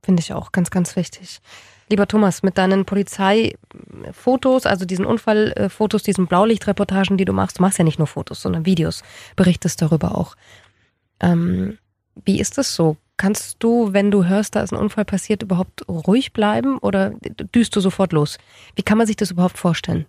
Finde 0.02 0.20
ich 0.20 0.32
auch 0.32 0.50
ganz, 0.50 0.70
ganz 0.70 0.96
wichtig. 0.96 1.40
Lieber 1.88 2.08
Thomas, 2.08 2.42
mit 2.42 2.58
deinen 2.58 2.84
Polizeifotos, 2.84 4.66
also 4.66 4.84
diesen 4.84 5.04
Unfallfotos, 5.04 6.02
diesen 6.02 6.26
Blaulichtreportagen, 6.26 7.16
die 7.16 7.24
du 7.24 7.32
machst, 7.32 7.58
du 7.58 7.62
machst 7.62 7.78
ja 7.78 7.84
nicht 7.84 7.98
nur 7.98 8.06
Fotos, 8.08 8.40
sondern 8.42 8.66
Videos, 8.66 9.02
berichtest 9.36 9.80
darüber 9.82 10.16
auch. 10.16 10.34
Ähm, 11.20 11.78
wie 12.24 12.40
ist 12.40 12.58
das 12.58 12.74
so? 12.74 12.96
Kannst 13.22 13.62
du, 13.62 13.92
wenn 13.92 14.10
du 14.10 14.24
hörst, 14.24 14.56
da 14.56 14.64
ist 14.64 14.72
ein 14.72 14.80
Unfall 14.80 15.04
passiert, 15.04 15.44
überhaupt 15.44 15.88
ruhig 15.88 16.32
bleiben 16.32 16.78
oder 16.78 17.12
düst 17.54 17.76
du 17.76 17.80
sofort 17.80 18.12
los? 18.12 18.36
Wie 18.74 18.82
kann 18.82 18.98
man 18.98 19.06
sich 19.06 19.14
das 19.14 19.30
überhaupt 19.30 19.58
vorstellen? 19.58 20.06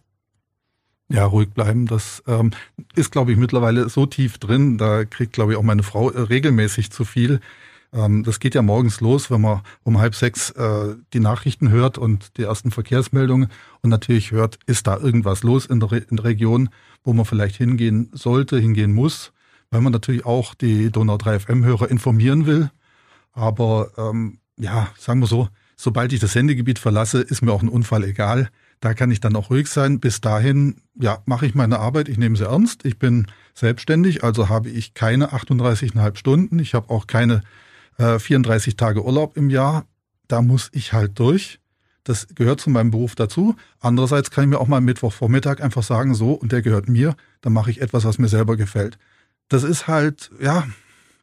Ja, 1.10 1.26
ruhig 1.26 1.52
bleiben, 1.52 1.86
das 1.86 2.24
ähm, 2.26 2.50
ist, 2.96 3.12
glaube 3.12 3.32
ich, 3.32 3.38
mittlerweile 3.38 3.88
so 3.88 4.08
tief 4.08 4.40
drin. 4.40 4.80
Da 4.80 5.06
kriegt, 5.06 5.34
glaube 5.34 5.52
ich, 5.52 5.60
auch 5.60 5.64
meine 5.64 5.84
Frau 5.84 6.10
äh, 6.10 6.22
regelmäßig 6.22 6.90
zu 6.90 7.06
viel. 7.06 7.40
Ähm, 7.94 8.24
das 8.24 8.40
geht 8.40 8.56
ja 8.56 8.64
morgens 8.64 9.00
los, 9.00 9.30
wenn 9.30 9.42
man 9.42 9.62
um 9.84 10.00
halb 10.00 10.16
sechs 10.16 10.50
äh, 10.50 10.96
die 11.14 11.20
Nachrichten 11.20 11.70
hört 11.70 12.00
und 12.00 12.36
die 12.40 12.44
ersten 12.46 12.72
Verkehrsmeldungen 12.72 13.50
und 13.82 13.92
natürlich 13.92 14.32
hört, 14.32 14.58
ist 14.66 14.88
da 14.88 14.98
irgendwas 14.98 15.44
los 15.44 15.68
in 15.68 15.80
der, 15.80 15.92
Re 15.92 15.98
in 15.98 16.18
der 16.18 16.26
Region, 16.26 16.70
wo 17.04 17.14
man 17.14 17.26
vielleicht 17.26 17.58
hingehen 17.58 18.10
sollte, 18.12 18.58
hingehen 18.58 18.92
muss, 18.92 19.34
weil 19.70 19.82
man 19.82 19.94
natürlich 19.94 20.26
auch 20.26 20.56
die 20.56 20.90
Donau 20.90 21.18
3 21.18 21.42
FM-Hörer 21.42 21.92
informieren 21.92 22.48
will. 22.48 22.72
Aber 23.34 23.92
ähm, 23.98 24.40
ja, 24.58 24.90
sagen 24.98 25.20
wir 25.20 25.28
so, 25.28 25.50
sobald 25.76 26.14
ich 26.14 26.20
das 26.20 26.34
Sendegebiet 26.34 26.80
verlasse, 26.80 27.22
ist 27.22 27.42
mir 27.42 27.52
auch 27.52 27.62
ein 27.62 27.70
Unfall 27.70 28.04
egal. 28.04 28.50
Da 28.80 28.94
kann 28.94 29.12
ich 29.12 29.20
dann 29.20 29.36
auch 29.36 29.50
ruhig 29.50 29.68
sein. 29.68 30.00
Bis 30.00 30.22
dahin, 30.22 30.82
ja, 31.00 31.20
mache 31.26 31.46
ich 31.46 31.56
meine 31.56 31.80
Arbeit. 31.80 32.10
Ich 32.10 32.18
nehme 32.18 32.36
sie 32.36 32.46
ernst. 32.46 32.86
Ich 32.86 33.00
bin 33.00 33.28
selbstständig, 33.54 34.24
also 34.24 34.50
habe 34.50 34.70
ich 34.70 34.94
keine 34.94 35.34
38,5 35.34 36.18
Stunden. 36.18 36.60
Ich 36.60 36.74
habe 36.74 36.90
auch 36.90 37.08
keine 37.08 37.44
äh, 37.98 38.20
34 38.20 38.76
Tage 38.76 39.04
Urlaub 39.04 39.38
im 39.38 39.50
Jahr. 39.50 39.86
da 40.28 40.42
muss 40.42 40.70
ich 40.74 40.94
halt 40.94 41.20
durch. 41.20 41.60
Das 42.04 42.28
gehört 42.36 42.60
zu 42.60 42.70
meinem 42.70 42.92
Beruf 42.92 43.16
dazu. 43.16 43.56
Andererseits 43.80 44.32
kann 44.32 44.44
ich 44.44 44.50
mir 44.50 44.60
auch 44.60 44.68
mal 44.68 44.82
Mittwochvormittag 44.82 45.62
einfach 45.62 45.84
sagen, 45.84 46.16
so, 46.16 46.34
und 46.34 46.52
der 46.52 46.62
gehört 46.62 46.90
mir, 46.90 47.16
dann 47.42 47.54
mache 47.54 47.72
ich 47.72 47.82
etwas, 47.82 48.04
was 48.04 48.18
mir 48.18 48.28
selber 48.28 48.58
gefällt. 48.58 48.98
Das 49.48 49.64
ist 49.64 49.88
halt, 49.88 50.32
ja, 50.42 50.68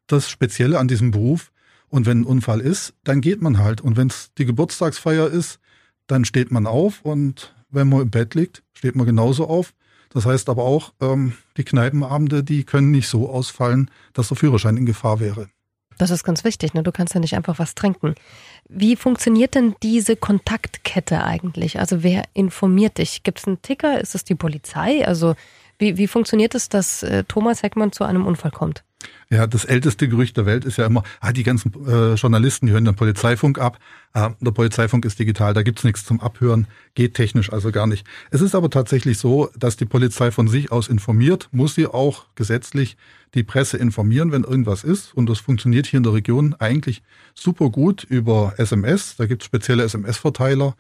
das 0.07 0.31
Spezielle 0.31 0.79
an 0.79 0.89
diesem 0.89 1.11
Beruf. 1.11 1.51
Und 1.91 2.07
wenn 2.07 2.21
ein 2.21 2.25
Unfall 2.25 2.61
ist, 2.61 2.95
dann 3.05 3.21
geht 3.21 3.43
man 3.43 3.59
halt. 3.59 3.81
Und 3.81 3.97
wenn 3.97 4.09
es 4.09 4.33
die 4.39 4.47
Geburtstagsfeier 4.47 5.29
ist, 5.29 5.59
dann 6.07 6.25
steht 6.25 6.51
man 6.51 6.67
auf. 6.67 7.01
Und 7.03 7.55
wenn 7.71 7.89
man 7.89 8.03
im 8.03 8.11
Bett 8.11 8.35
liegt, 8.35 8.63
steht 8.73 8.97
man 8.97 9.07
genauso 9.07 9.49
auf. 9.49 9.75
Das 10.13 10.25
heißt 10.27 10.49
aber 10.49 10.65
auch, 10.65 10.93
ähm, 11.01 11.35
die 11.57 11.65
Kneipenabende, 11.65 12.43
die 12.43 12.65
können 12.65 12.91
nicht 12.91 13.09
so 13.09 13.29
ausfallen, 13.29 13.91
dass 14.13 14.29
der 14.29 14.37
Führerschein 14.37 14.77
in 14.77 14.87
Gefahr 14.87 15.21
wäre. 15.21 15.49
Das 15.99 16.11
ist 16.11 16.25
ganz 16.25 16.45
wichtig, 16.45 16.73
ne? 16.73 16.83
Du 16.83 16.93
kannst 16.93 17.13
ja 17.15 17.21
nicht 17.21 17.37
einfach 17.37 17.59
was 17.59 17.75
trinken. 17.75 18.15
Wie 18.69 18.97
funktioniert 18.97 19.55
denn 19.55 19.75
diese 19.83 20.17
Kontaktkette 20.17 21.23
eigentlich? 21.23 21.79
Also 21.79 22.03
wer 22.03 22.25
informiert 22.33 22.99
dich? 22.99 23.23
Gibt 23.23 23.41
es 23.41 23.47
einen 23.47 23.61
Ticker? 23.61 24.01
Ist 24.01 24.15
es 24.15 24.25
die 24.25 24.35
Polizei? 24.35 25.07
Also 25.07 25.35
wie, 25.79 25.99
wie 25.99 26.07
funktioniert 26.07 26.55
es, 26.55 26.71
dass 26.71 27.03
äh, 27.03 27.25
Thomas 27.25 27.63
Heckmann 27.63 27.93
zu 27.93 28.05
einem 28.05 28.27
Unfall 28.27 28.51
kommt? 28.51 28.83
Ja, 29.31 29.47
das 29.47 29.65
älteste 29.65 30.09
Gerücht 30.09 30.37
der 30.37 30.45
Welt 30.45 30.65
ist 30.65 30.77
ja 30.77 30.87
immer, 30.87 31.05
ah, 31.21 31.33
die 31.33 31.45
ganzen 31.45 31.73
äh, 31.87 32.15
Journalisten 32.15 32.67
die 32.67 32.73
hören 32.73 32.85
den 32.85 32.97
Polizeifunk 32.97 33.59
ab. 33.59 33.79
Ah, 34.13 34.33
der 34.41 34.51
Polizeifunk 34.51 35.05
ist 35.05 35.21
digital, 35.21 35.55
da 35.55 35.63
gibt's 35.63 35.85
nichts 35.85 36.05
zum 36.05 36.21
Abhören, 36.21 36.67
geht 36.95 37.15
technisch 37.15 37.53
also 37.53 37.71
gar 37.71 37.87
nicht. 37.87 38.05
Es 38.31 38.41
ist 38.41 38.57
aber 38.57 38.71
tatsächlich 38.71 39.19
so, 39.19 39.49
dass 39.57 39.77
die 39.77 39.85
Polizei 39.85 40.33
von 40.33 40.49
sich 40.49 40.73
aus 40.73 40.89
informiert, 40.89 41.49
muss 41.53 41.77
sie 41.77 41.87
auch 41.87 42.27
gesetzlich 42.35 42.97
die 43.35 43.45
Presse 43.45 43.77
informieren, 43.77 44.33
wenn 44.33 44.43
irgendwas 44.43 44.83
ist. 44.83 45.15
Und 45.15 45.31
das 45.31 45.39
funktioniert 45.39 45.87
hier 45.87 45.99
in 45.99 46.05
der 46.05 46.13
Region 46.13 46.57
eigentlich 46.59 47.03
super 47.35 47.71
gut 47.71 48.03
über 48.03 48.55
SMS. 48.57 49.15
Da 49.17 49.27
gibt's 49.27 49.47
spezielle 49.47 49.85
SMS-Verteiler. 49.85 50.75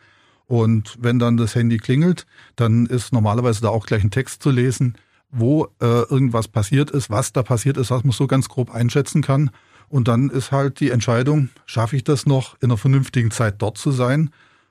Und 0.48 0.98
wenn 1.00 1.20
dann 1.20 1.36
das 1.36 1.54
Handy 1.54 1.76
klingelt, 1.76 2.26
dann 2.56 2.86
ist 2.86 3.12
normalerweise 3.12 3.60
da 3.60 3.68
auch 3.68 3.86
gleich 3.86 4.02
ein 4.02 4.10
Text 4.10 4.42
zu 4.42 4.50
lesen 4.50 4.96
wo 5.30 5.66
äh, 5.80 5.86
irgendwas 5.86 6.48
passiert 6.48 6.90
ist, 6.90 7.10
was 7.10 7.32
da 7.32 7.42
passiert 7.42 7.76
ist, 7.76 7.90
was 7.90 8.04
man 8.04 8.12
so 8.12 8.26
ganz 8.26 8.48
grob 8.48 8.70
einschätzen 8.70 9.22
kann. 9.22 9.50
Und 9.88 10.08
dann 10.08 10.30
ist 10.30 10.52
halt 10.52 10.80
die 10.80 10.90
Entscheidung, 10.90 11.48
schaffe 11.66 11.96
ich 11.96 12.04
das 12.04 12.26
noch 12.26 12.54
in 12.60 12.70
einer 12.70 12.76
vernünftigen 12.76 13.30
Zeit 13.30 13.56
dort 13.58 13.78
zu 13.78 13.90
sein 13.90 14.30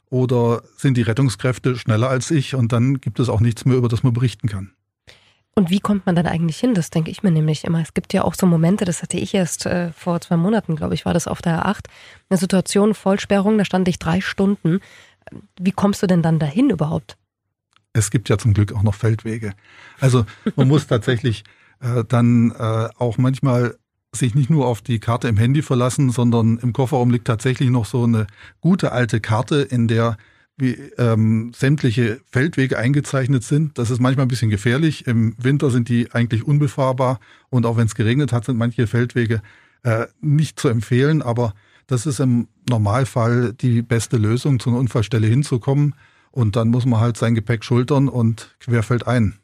oder 0.10 0.64
sind 0.78 0.98
die 0.98 1.02
Rettungskräfte 1.02 1.76
schneller 1.76 2.10
als 2.10 2.32
ich 2.32 2.56
und 2.56 2.72
dann 2.72 3.02
gibt 3.02 3.20
es 3.20 3.30
auch 3.30 3.42
nichts 3.42 3.66
mehr, 3.66 3.78
über 3.78 3.90
das 3.90 4.04
man 4.04 4.14
berichten 4.14 4.48
kann. 4.48 4.72
Und 5.56 5.70
wie 5.70 5.82
kommt 5.82 6.06
man 6.06 6.16
dann 6.16 6.26
eigentlich 6.26 6.58
hin? 6.58 6.74
Das 6.74 6.90
denke 6.90 7.12
ich 7.12 7.22
mir 7.22 7.32
nämlich 7.32 7.66
immer. 7.66 7.82
Es 7.82 7.94
gibt 7.94 8.14
ja 8.14 8.24
auch 8.24 8.34
so 8.34 8.46
Momente, 8.46 8.86
das 8.86 9.02
hatte 9.02 9.18
ich 9.18 9.34
erst 9.34 9.66
äh, 9.66 9.92
vor 9.92 10.22
zwei 10.22 10.38
Monaten, 10.38 10.78
glaube 10.78 10.94
ich, 10.94 11.06
war 11.06 11.14
das 11.14 11.28
auf 11.28 11.42
der 11.42 11.66
A8, 11.66 11.86
eine 12.30 12.38
Situation 12.38 12.94
Vollsperrung, 12.94 13.58
da 13.58 13.66
stand 13.66 13.88
ich 13.90 14.00
drei 14.00 14.22
Stunden. 14.22 14.80
Wie 15.60 15.72
kommst 15.72 16.02
du 16.02 16.08
denn 16.08 16.22
dann 16.22 16.40
dahin 16.40 16.70
überhaupt? 16.70 17.18
Es 17.94 18.12
gibt 18.12 18.30
ja 18.30 18.38
zum 18.38 18.54
Glück 18.54 18.74
auch 18.74 18.84
noch 18.84 18.96
Feldwege. 18.96 19.54
Also 20.00 20.26
man 20.56 20.68
muss 20.68 20.88
tatsächlich 20.88 21.44
äh, 21.80 22.04
dann 22.08 22.52
äh, 22.52 22.90
auch 22.98 23.18
manchmal 23.18 23.76
sich 24.16 24.34
nicht 24.34 24.50
nur 24.50 24.66
auf 24.66 24.82
die 24.82 25.00
Karte 25.00 25.28
im 25.28 25.38
Handy 25.38 25.62
verlassen, 25.62 26.10
sondern 26.10 26.58
im 26.58 26.74
Kofferraum 26.74 27.12
liegt 27.12 27.28
tatsächlich 27.28 27.70
noch 27.70 27.86
so 27.86 28.04
eine 28.04 28.28
gute 28.60 28.92
alte 28.92 29.20
Karte, 29.20 29.62
in 29.62 29.88
der 29.88 30.18
wie, 30.58 30.74
ähm, 30.98 31.52
sämtliche 31.56 32.20
Feldwege 32.30 32.78
eingezeichnet 32.78 33.44
sind. 33.44 33.78
Das 33.78 33.90
ist 33.90 34.02
manchmal 34.02 34.26
ein 34.26 34.30
bisschen 34.30 34.50
gefährlich. 34.50 35.08
Im 35.08 35.36
Winter 35.38 35.70
sind 35.70 35.88
die 35.90 36.12
eigentlich 36.12 36.44
unbefahrbar 36.44 37.20
und 37.50 37.66
auch 37.66 37.78
wenn 37.78 37.86
es 37.86 37.96
geregnet 37.96 38.34
hat, 38.34 38.46
sind 38.46 38.58
manche 38.58 38.86
Feldwege 38.86 39.42
äh, 39.84 40.08
nicht 40.20 40.60
zu 40.60 40.68
empfehlen. 40.68 41.22
Aber 41.22 41.54
das 41.88 42.06
ist 42.06 42.20
im 42.20 42.50
Normalfall 42.70 43.54
die 43.54 43.82
beste 43.82 44.18
Lösung, 44.18 44.60
zu 44.60 44.70
einer 44.70 44.80
Unfallstelle 44.80 45.28
hinzukommen. 45.28 45.96
Und 46.40 46.56
dann 46.56 46.70
muss 46.70 46.86
man 46.86 47.02
halt 47.02 47.18
sein 47.18 47.36
Gepäck 47.36 47.66
schultern 47.66 48.08
und 48.08 48.56
querfällt 48.62 49.06
ein. 49.06 49.40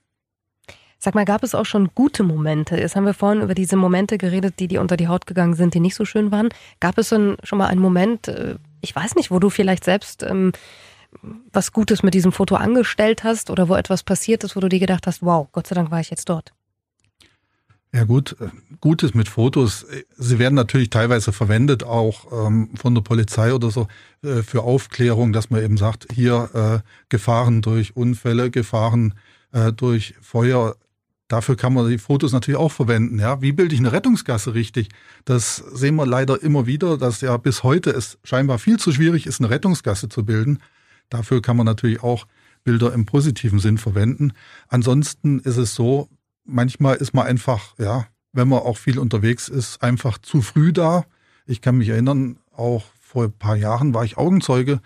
Sag 0.97 1.13
mal, 1.13 1.25
gab 1.25 1.43
es 1.43 1.53
auch 1.53 1.65
schon 1.65 1.89
gute 1.93 2.23
Momente? 2.23 2.77
Jetzt 2.77 2.95
haben 2.95 3.03
wir 3.03 3.13
vorhin 3.13 3.41
über 3.41 3.53
diese 3.53 3.75
Momente 3.75 4.17
geredet, 4.17 4.61
die 4.61 4.69
dir 4.69 4.79
unter 4.79 4.95
die 4.95 5.09
Haut 5.09 5.25
gegangen 5.25 5.55
sind, 5.55 5.73
die 5.73 5.81
nicht 5.81 5.95
so 5.95 6.05
schön 6.05 6.31
waren. 6.31 6.47
Gab 6.79 6.97
es 6.97 7.09
schon 7.09 7.37
mal 7.51 7.67
einen 7.67 7.81
Moment, 7.81 8.29
äh, 8.29 8.55
ich 8.79 8.95
weiß 8.95 9.15
nicht, 9.15 9.29
wo 9.29 9.39
du 9.39 9.49
vielleicht 9.49 9.83
selbst 9.83 10.23
ähm, 10.23 10.53
was 11.51 11.73
Gutes 11.73 12.01
mit 12.01 12.13
diesem 12.13 12.31
Foto 12.31 12.55
angestellt 12.55 13.25
hast 13.25 13.49
oder 13.49 13.67
wo 13.67 13.75
etwas 13.75 14.03
passiert 14.03 14.45
ist, 14.45 14.55
wo 14.55 14.61
du 14.61 14.69
dir 14.69 14.79
gedacht 14.79 15.05
hast, 15.05 15.21
wow, 15.21 15.49
Gott 15.51 15.67
sei 15.67 15.75
Dank 15.75 15.91
war 15.91 15.99
ich 15.99 16.11
jetzt 16.11 16.29
dort? 16.29 16.53
Ja 17.95 18.03
gut, 18.03 18.35
äh, 18.41 18.49
Gutes 18.81 19.13
mit 19.13 19.29
Fotos. 19.29 19.85
Sie 20.17 20.37
werden 20.37 20.55
natürlich 20.55 20.89
teilweise 20.89 21.31
verwendet, 21.31 21.85
auch 21.85 22.45
ähm, 22.45 22.71
von 22.75 22.93
der 22.93 23.01
Polizei 23.01 23.53
oder 23.53 23.71
so, 23.71 23.87
äh, 24.21 24.43
für 24.43 24.63
Aufklärung, 24.63 25.31
dass 25.31 25.49
man 25.49 25.63
eben 25.63 25.77
sagt, 25.77 26.07
hier 26.13 26.49
äh, 26.83 26.89
Gefahren 27.07 27.61
durch 27.61 27.95
Unfälle, 27.95 28.51
Gefahren 28.51 29.13
äh, 29.53 29.71
durch 29.71 30.13
Feuer. 30.19 30.75
Dafür 31.29 31.55
kann 31.55 31.73
man 31.73 31.87
die 31.87 31.97
Fotos 31.97 32.33
natürlich 32.33 32.59
auch 32.59 32.73
verwenden. 32.73 33.17
Ja, 33.17 33.41
wie 33.41 33.53
bilde 33.53 33.73
ich 33.73 33.79
eine 33.79 33.93
Rettungsgasse 33.93 34.53
richtig? 34.53 34.89
Das 35.23 35.55
sehen 35.55 35.95
wir 35.95 36.05
leider 36.05 36.43
immer 36.43 36.67
wieder, 36.67 36.97
dass 36.97 37.21
ja 37.21 37.37
bis 37.37 37.63
heute 37.63 37.91
es 37.91 38.17
scheinbar 38.25 38.59
viel 38.59 38.77
zu 38.77 38.91
schwierig 38.91 39.25
ist, 39.25 39.39
eine 39.39 39.49
Rettungsgasse 39.49 40.09
zu 40.09 40.25
bilden. 40.25 40.59
Dafür 41.07 41.41
kann 41.41 41.55
man 41.55 41.65
natürlich 41.65 42.03
auch 42.03 42.27
Bilder 42.65 42.91
im 42.91 43.05
positiven 43.05 43.59
Sinn 43.59 43.77
verwenden. 43.77 44.33
Ansonsten 44.67 45.39
ist 45.39 45.55
es 45.55 45.75
so, 45.75 46.09
manchmal 46.45 46.95
ist 46.95 47.13
man 47.13 47.25
einfach, 47.25 47.75
ja, 47.77 48.07
wenn 48.33 48.47
man 48.47 48.59
auch 48.59 48.77
viel 48.77 48.99
unterwegs 48.99 49.47
ist, 49.47 49.81
einfach 49.81 50.17
zu 50.17 50.41
früh 50.41 50.73
da. 50.73 51.05
Ich 51.45 51.61
kann 51.61 51.77
mich 51.77 51.89
erinnern, 51.89 52.37
auch 52.51 52.83
vor 53.01 53.25
ein 53.25 53.31
paar 53.31 53.55
Jahren 53.55 53.93
war 53.93 54.03
ich 54.03 54.17
Augenzeuge, 54.17 54.81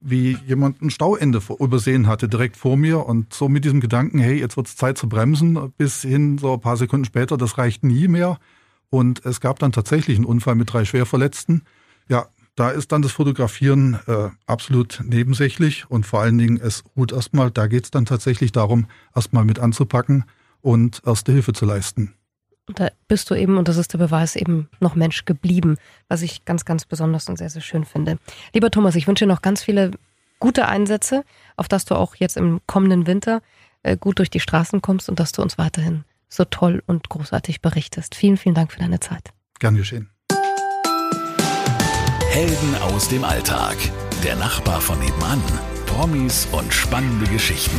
wie 0.00 0.38
jemand 0.46 0.82
ein 0.82 0.90
Stauende 0.90 1.40
übersehen 1.58 2.06
hatte, 2.06 2.28
direkt 2.28 2.56
vor 2.56 2.76
mir 2.76 3.06
und 3.06 3.32
so 3.32 3.48
mit 3.48 3.64
diesem 3.64 3.80
Gedanken, 3.80 4.18
hey, 4.18 4.38
jetzt 4.38 4.56
wird 4.56 4.68
es 4.68 4.76
Zeit 4.76 4.98
zu 4.98 5.08
bremsen, 5.08 5.72
bis 5.76 6.02
hin 6.02 6.38
so 6.38 6.54
ein 6.54 6.60
paar 6.60 6.76
Sekunden 6.76 7.04
später, 7.04 7.36
das 7.36 7.58
reicht 7.58 7.82
nie 7.82 8.06
mehr. 8.08 8.38
Und 8.88 9.24
es 9.24 9.40
gab 9.40 9.58
dann 9.58 9.72
tatsächlich 9.72 10.16
einen 10.16 10.26
Unfall 10.26 10.54
mit 10.54 10.72
drei 10.72 10.84
Schwerverletzten. 10.84 11.62
Ja, 12.08 12.26
da 12.54 12.70
ist 12.70 12.92
dann 12.92 13.02
das 13.02 13.12
Fotografieren 13.12 13.98
äh, 14.06 14.28
absolut 14.46 15.02
nebensächlich 15.04 15.90
und 15.90 16.06
vor 16.06 16.20
allen 16.20 16.38
Dingen, 16.38 16.60
es 16.62 16.84
ruht 16.96 17.12
erstmal, 17.12 17.50
da 17.50 17.66
geht 17.66 17.84
es 17.84 17.90
dann 17.90 18.06
tatsächlich 18.06 18.52
darum, 18.52 18.86
erstmal 19.14 19.44
mit 19.44 19.58
anzupacken 19.58 20.24
und 20.60 21.02
erste 21.06 21.32
Hilfe 21.32 21.52
zu 21.52 21.64
leisten. 21.64 22.14
Und 22.68 22.80
da 22.80 22.88
bist 23.06 23.30
du 23.30 23.34
eben, 23.34 23.58
und 23.58 23.68
das 23.68 23.76
ist 23.76 23.92
der 23.92 23.98
Beweis, 23.98 24.34
eben 24.34 24.68
noch 24.80 24.96
Mensch 24.96 25.24
geblieben, 25.24 25.76
was 26.08 26.22
ich 26.22 26.44
ganz, 26.44 26.64
ganz 26.64 26.84
besonders 26.84 27.28
und 27.28 27.36
sehr, 27.36 27.50
sehr 27.50 27.62
schön 27.62 27.84
finde. 27.84 28.18
Lieber 28.52 28.70
Thomas, 28.70 28.96
ich 28.96 29.06
wünsche 29.06 29.24
dir 29.24 29.32
noch 29.32 29.42
ganz 29.42 29.62
viele 29.62 29.92
gute 30.40 30.66
Einsätze, 30.66 31.24
auf 31.56 31.68
dass 31.68 31.84
du 31.84 31.94
auch 31.94 32.16
jetzt 32.16 32.36
im 32.36 32.60
kommenden 32.66 33.06
Winter 33.06 33.40
äh, 33.82 33.96
gut 33.96 34.18
durch 34.18 34.30
die 34.30 34.40
Straßen 34.40 34.82
kommst 34.82 35.08
und 35.08 35.20
dass 35.20 35.32
du 35.32 35.42
uns 35.42 35.58
weiterhin 35.58 36.04
so 36.28 36.44
toll 36.44 36.82
und 36.86 37.08
großartig 37.08 37.62
berichtest. 37.62 38.14
Vielen, 38.14 38.36
vielen 38.36 38.54
Dank 38.54 38.72
für 38.72 38.80
deine 38.80 39.00
Zeit. 39.00 39.32
Gern 39.60 39.76
geschehen. 39.76 40.10
Helden 42.30 42.74
aus 42.82 43.08
dem 43.08 43.24
Alltag. 43.24 43.76
Der 44.24 44.36
Nachbar 44.36 44.80
von 44.80 44.98
nebenan. 44.98 45.40
Promis 45.86 46.48
und 46.52 46.72
spannende 46.74 47.26
Geschichten. 47.30 47.78